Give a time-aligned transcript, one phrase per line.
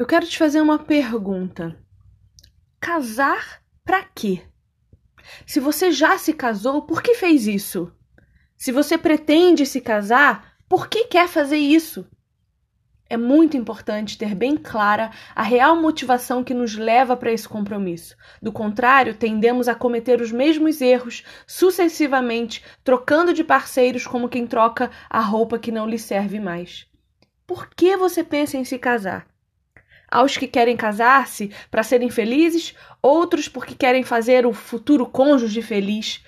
[0.00, 1.76] Eu quero te fazer uma pergunta.
[2.80, 4.42] Casar para quê?
[5.44, 7.92] Se você já se casou, por que fez isso?
[8.56, 12.08] Se você pretende se casar, por que quer fazer isso?
[13.10, 18.16] É muito importante ter bem clara a real motivação que nos leva para esse compromisso.
[18.40, 24.90] Do contrário, tendemos a cometer os mesmos erros sucessivamente, trocando de parceiros como quem troca
[25.10, 26.86] a roupa que não lhe serve mais.
[27.46, 29.28] Por que você pensa em se casar?
[30.10, 36.22] Aos que querem casar-se para serem felizes, outros porque querem fazer o futuro cônjuge feliz.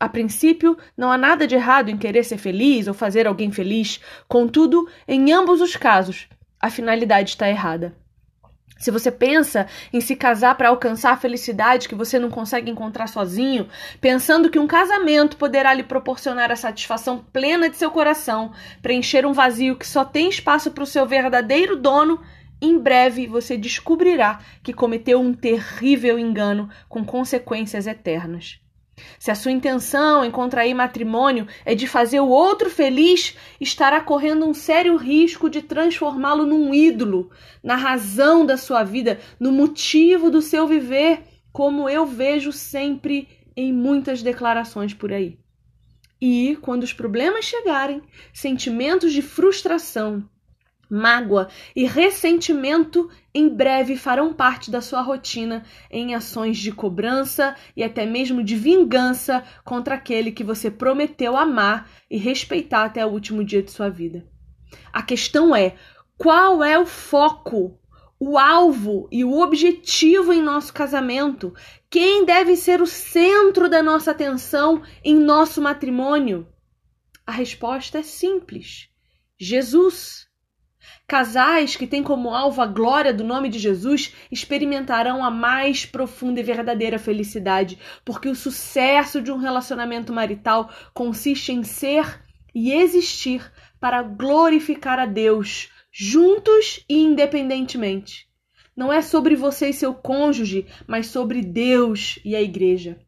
[0.00, 4.00] A princípio, não há nada de errado em querer ser feliz ou fazer alguém feliz,
[4.28, 6.28] contudo, em ambos os casos,
[6.60, 7.96] a finalidade está errada.
[8.78, 13.08] Se você pensa em se casar para alcançar a felicidade que você não consegue encontrar
[13.08, 13.68] sozinho,
[14.00, 19.32] pensando que um casamento poderá lhe proporcionar a satisfação plena de seu coração, preencher um
[19.32, 22.20] vazio que só tem espaço para o seu verdadeiro dono,
[22.60, 28.60] em breve você descobrirá que cometeu um terrível engano com consequências eternas.
[29.18, 34.44] Se a sua intenção em contrair matrimônio é de fazer o outro feliz, estará correndo
[34.44, 37.30] um sério risco de transformá-lo num ídolo,
[37.62, 41.22] na razão da sua vida, no motivo do seu viver,
[41.52, 45.38] como eu vejo sempre em muitas declarações por aí.
[46.20, 50.28] E, quando os problemas chegarem, sentimentos de frustração,
[50.90, 57.82] mágoa e ressentimento em breve farão parte da sua rotina em ações de cobrança e
[57.82, 63.44] até mesmo de vingança contra aquele que você prometeu amar e respeitar até o último
[63.44, 64.26] dia de sua vida.
[64.92, 65.76] A questão é:
[66.16, 67.78] qual é o foco,
[68.18, 71.54] o alvo e o objetivo em nosso casamento?
[71.90, 76.46] Quem deve ser o centro da nossa atenção em nosso matrimônio?
[77.26, 78.88] A resposta é simples:
[79.38, 80.27] Jesus.
[81.06, 86.40] Casais que têm como alvo a glória do nome de Jesus experimentarão a mais profunda
[86.40, 92.22] e verdadeira felicidade, porque o sucesso de um relacionamento marital consiste em ser
[92.54, 93.50] e existir
[93.80, 98.28] para glorificar a Deus, juntos e independentemente.
[98.76, 103.00] Não é sobre você e seu cônjuge, mas sobre Deus e a igreja.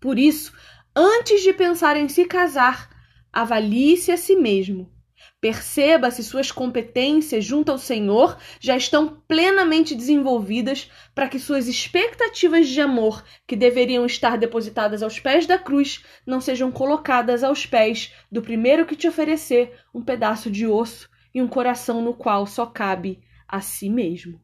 [0.00, 0.52] Por isso,
[0.94, 2.88] antes de pensar em se casar,
[3.32, 4.97] avalie-se a si mesmo
[5.40, 12.68] Perceba se suas competências junto ao Senhor já estão plenamente desenvolvidas para que suas expectativas
[12.68, 18.12] de amor, que deveriam estar depositadas aos pés da cruz, não sejam colocadas aos pés
[18.30, 22.66] do primeiro que te oferecer um pedaço de osso e um coração no qual só
[22.66, 24.40] cabe a si mesmo.